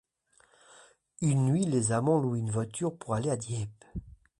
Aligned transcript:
Une 1.21 1.45
nuit, 1.45 1.67
les 1.67 1.91
amants 1.91 2.17
louent 2.19 2.35
une 2.35 2.49
voiture 2.49 2.97
pour 2.97 3.13
aller 3.13 3.29
à 3.29 3.37
Dieppe. 3.37 3.85